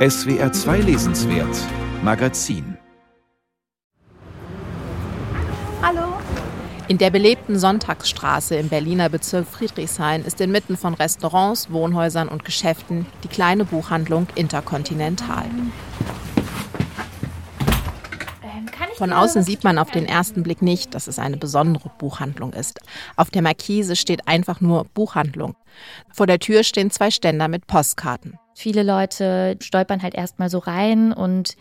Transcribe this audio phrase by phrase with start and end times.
[0.00, 1.58] SWR 2 Lesenswert
[2.02, 2.78] Magazin
[5.82, 6.14] Hallo.
[6.88, 13.04] In der belebten Sonntagsstraße im Berliner Bezirk Friedrichshain ist inmitten von Restaurants, Wohnhäusern und Geschäften
[13.24, 15.44] die kleine Buchhandlung Interkontinental.
[18.96, 22.80] Von außen sieht man auf den ersten Blick nicht, dass es eine besondere Buchhandlung ist.
[23.16, 25.56] Auf der Markise steht einfach nur Buchhandlung.
[26.10, 28.39] Vor der Tür stehen zwei Ständer mit Postkarten.
[28.60, 31.56] Viele Leute stolpern halt erstmal so rein und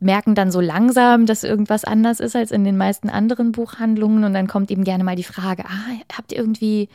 [0.00, 4.24] merken dann so langsam, dass irgendwas anders ist als in den meisten anderen Buchhandlungen.
[4.24, 6.88] Und dann kommt eben gerne mal die Frage, ah, habt ihr irgendwie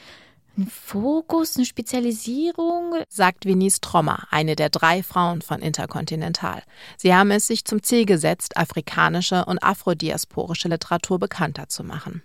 [0.57, 2.95] ein Fokus, eine Spezialisierung?
[3.07, 6.61] Sagt Venice Trommer, eine der drei Frauen von Interkontinental.
[6.97, 12.23] Sie haben es sich zum Ziel gesetzt, afrikanische und afrodiasporische Literatur bekannter zu machen.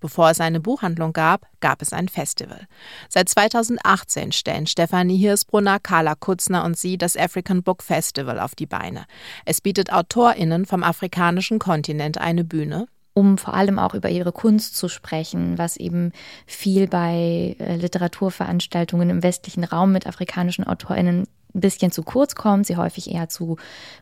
[0.00, 2.66] Bevor es eine Buchhandlung gab, gab es ein Festival.
[3.08, 8.66] Seit 2018 stellen Stefanie Hirsbrunner, Carla Kutzner und sie das African Book Festival auf die
[8.66, 9.04] Beine.
[9.44, 14.76] Es bietet AutorInnen vom afrikanischen Kontinent eine Bühne, um vor allem auch über ihre Kunst
[14.76, 16.12] zu sprechen, was eben
[16.46, 22.66] viel bei äh, Literaturveranstaltungen im westlichen Raum mit afrikanischen AutorInnen ein bisschen zu kurz kommt,
[22.66, 23.56] sie häufig eher zu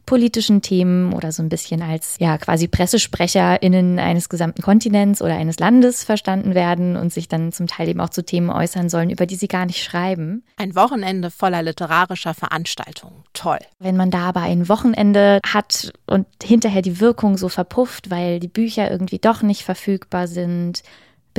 [0.06, 5.58] politischen Themen oder so ein bisschen als ja quasi PressesprecherInnen eines gesamten Kontinents oder eines
[5.58, 9.26] Landes verstanden werden und sich dann zum Teil eben auch zu Themen äußern sollen, über
[9.26, 10.44] die sie gar nicht schreiben.
[10.56, 13.24] Ein Wochenende voller literarischer Veranstaltungen.
[13.32, 13.58] Toll.
[13.78, 18.48] Wenn man da aber ein Wochenende hat und hinterher die Wirkung so verpufft, weil die
[18.48, 20.82] Bücher irgendwie doch nicht verfügbar sind,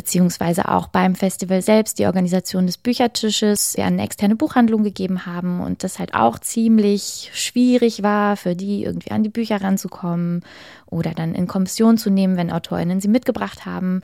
[0.01, 5.61] beziehungsweise auch beim Festival selbst die Organisation des Büchertisches wir eine externe Buchhandlung gegeben haben
[5.61, 10.43] und das halt auch ziemlich schwierig war, für die irgendwie an die Bücher ranzukommen
[10.87, 14.01] oder dann in Kommission zu nehmen, wenn AutorInnen sie mitgebracht haben.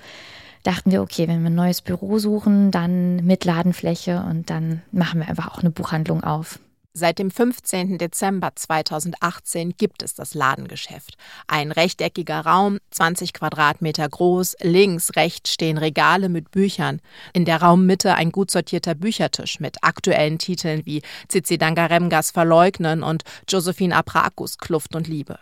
[0.62, 5.22] Dachten wir, okay, wenn wir ein neues Büro suchen, dann mit Ladenfläche und dann machen
[5.22, 6.60] wir einfach auch eine Buchhandlung auf.
[7.00, 8.00] Seit dem 15.
[8.00, 11.16] Dezember 2018 gibt es das Ladengeschäft.
[11.46, 17.00] Ein rechteckiger Raum, 20 Quadratmeter groß, links, rechts stehen Regale mit Büchern.
[17.34, 23.22] In der Raummitte ein gut sortierter Büchertisch mit aktuellen Titeln wie Zizi Dangaremgas Verleugnen und
[23.48, 25.38] Josephine Aprakus Kluft und Liebe.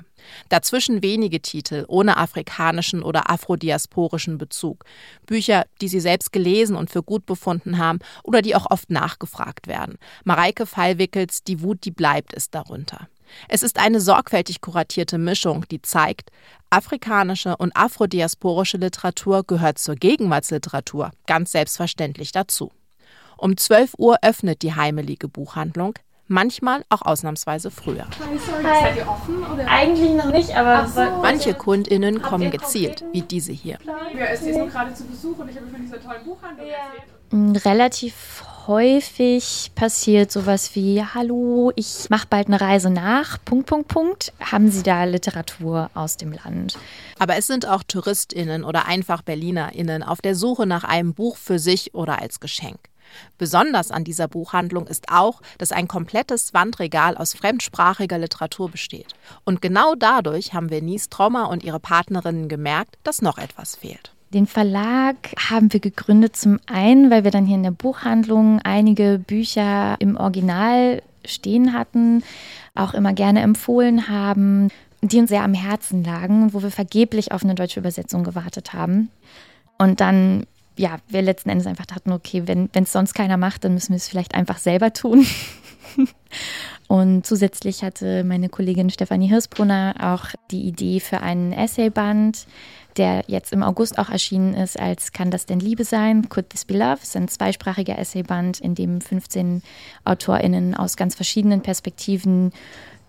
[0.49, 4.85] Dazwischen wenige Titel ohne afrikanischen oder afrodiasporischen Bezug.
[5.25, 9.67] Bücher, die sie selbst gelesen und für gut befunden haben oder die auch oft nachgefragt
[9.67, 9.97] werden.
[10.23, 13.07] Mareike Fallwickels Die Wut, die bleibt, ist darunter.
[13.49, 16.31] Es ist eine sorgfältig kuratierte Mischung, die zeigt,
[16.69, 22.71] afrikanische und afrodiasporische Literatur gehört zur Gegenwartsliteratur ganz selbstverständlich dazu.
[23.37, 25.95] Um 12 Uhr öffnet die heimelige Buchhandlung
[26.27, 28.07] manchmal auch ausnahmsweise früher.
[28.63, 29.43] Seid ihr offen?
[29.43, 29.67] Oder?
[29.67, 33.77] Eigentlich noch nicht, aber so, Manche KundInnen kommen gezielt, wie diese hier.
[34.17, 36.73] Ja, ist jetzt nur gerade zu Besuch und ich habe von dieser tollen Buchhandlung ja.
[36.73, 37.15] erzählt.
[37.31, 43.37] Mm, relativ häufig passiert sowas wie Hallo, ich mache bald eine Reise nach.
[43.43, 44.33] Punkt Punkt Punkt.
[44.39, 46.77] Haben Sie da Literatur aus dem Land?
[47.19, 51.59] Aber es sind auch Touristinnen oder einfach Berlinerinnen auf der Suche nach einem Buch für
[51.59, 52.79] sich oder als Geschenk.
[53.37, 59.13] Besonders an dieser Buchhandlung ist auch, dass ein komplettes Wandregal aus fremdsprachiger Literatur besteht.
[59.43, 64.11] Und genau dadurch haben Venice Trommer und ihre Partnerinnen gemerkt, dass noch etwas fehlt.
[64.33, 65.15] Den Verlag
[65.49, 70.17] haben wir gegründet zum einen, weil wir dann hier in der Buchhandlung einige Bücher im
[70.17, 72.23] Original stehen hatten,
[72.73, 74.69] auch immer gerne empfohlen haben,
[75.01, 79.09] die uns sehr am Herzen lagen, wo wir vergeblich auf eine deutsche Übersetzung gewartet haben.
[79.77, 80.45] Und dann
[80.77, 83.97] ja, wir letzten Endes einfach dachten, okay, wenn es sonst keiner macht, dann müssen wir
[83.97, 85.25] es vielleicht einfach selber tun.
[86.87, 92.45] Und zusätzlich hatte meine Kollegin Stefanie Hirsbrunner auch die Idee für einen Essayband,
[92.97, 96.29] der jetzt im August auch erschienen ist als Kann das denn Liebe sein?
[96.29, 96.99] Could this be love?
[97.01, 99.63] Es ist ein zweisprachiger Essayband, in dem 15
[100.03, 102.51] AutorInnen aus ganz verschiedenen Perspektiven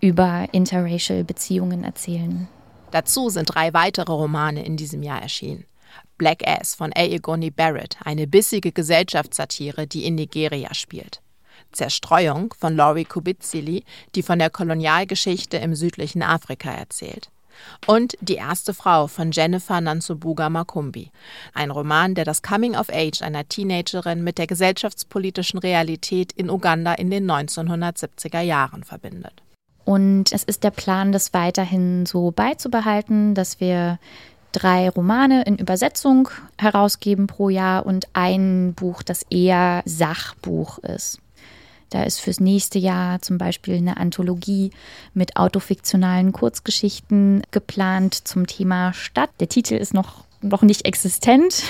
[0.00, 2.48] über interracial Beziehungen erzählen.
[2.90, 5.64] Dazu sind drei weitere Romane in diesem Jahr erschienen.
[6.18, 11.20] Black Ass von Aegoni Barrett, eine bissige Gesellschaftssatire, die in Nigeria spielt.
[11.72, 13.84] Zerstreuung von Laurie Kubizili,
[14.14, 17.30] die von der Kolonialgeschichte im südlichen Afrika erzählt.
[17.86, 21.10] Und Die erste Frau von Jennifer Nansubuga Makumbi,
[21.54, 26.94] ein Roman, der das Coming of Age einer Teenagerin mit der gesellschaftspolitischen Realität in Uganda
[26.94, 29.42] in den 1970er Jahren verbindet.
[29.84, 33.98] Und es ist der Plan, das weiterhin so beizubehalten, dass wir
[34.52, 36.28] drei Romane in Übersetzung
[36.58, 41.20] herausgeben pro Jahr und ein Buch, das eher Sachbuch ist.
[41.90, 44.70] Da ist fürs nächste Jahr zum Beispiel eine Anthologie
[45.14, 49.30] mit autofiktionalen Kurzgeschichten geplant zum Thema Stadt.
[49.38, 51.62] Der Titel ist noch, noch nicht existent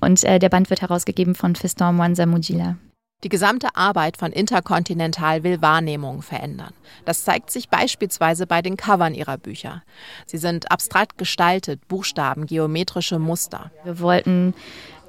[0.00, 2.76] und äh, der Band wird herausgegeben von Fiston Mwanza Mujila.
[3.24, 6.72] Die gesamte Arbeit von Interkontinental will Wahrnehmungen verändern.
[7.06, 9.82] Das zeigt sich beispielsweise bei den Covern ihrer Bücher.
[10.26, 13.72] Sie sind abstrakt gestaltet, Buchstaben, geometrische Muster.
[13.84, 14.54] Wir wollten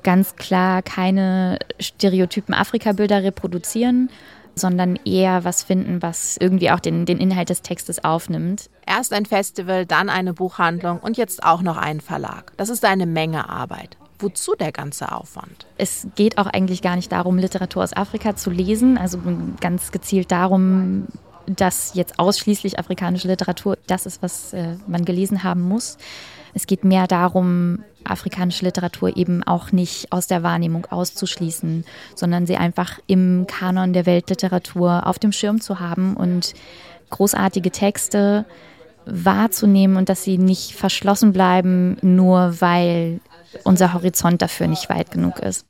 [0.01, 4.09] ganz klar keine stereotypen Afrika-Bilder reproduzieren,
[4.55, 8.69] sondern eher was finden, was irgendwie auch den, den Inhalt des Textes aufnimmt.
[8.85, 12.53] Erst ein Festival, dann eine Buchhandlung und jetzt auch noch einen Verlag.
[12.55, 13.97] Das ist eine Menge Arbeit.
[14.19, 15.67] Wozu der ganze Aufwand?
[15.77, 19.19] Es geht auch eigentlich gar nicht darum, Literatur aus Afrika zu lesen, also
[19.59, 21.07] ganz gezielt darum,
[21.45, 25.97] dass jetzt ausschließlich afrikanische Literatur das ist, was äh, man gelesen haben muss.
[26.53, 31.85] Es geht mehr darum, afrikanische Literatur eben auch nicht aus der Wahrnehmung auszuschließen,
[32.15, 36.53] sondern sie einfach im Kanon der Weltliteratur auf dem Schirm zu haben und
[37.09, 38.45] großartige Texte
[39.05, 43.19] wahrzunehmen und dass sie nicht verschlossen bleiben, nur weil
[43.63, 45.65] unser Horizont dafür nicht weit genug ist.